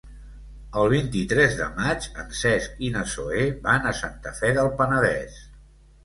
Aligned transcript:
El 0.83 0.87
vint-i-tres 0.91 1.57
de 1.57 1.65
maig 1.75 2.07
en 2.23 2.31
Cesc 2.39 2.81
i 2.87 2.89
na 2.95 3.03
Zoè 3.11 3.43
van 3.67 3.85
a 3.89 3.91
Santa 3.99 4.33
Fe 4.39 4.51
del 4.59 4.71
Penedès. 4.81 5.37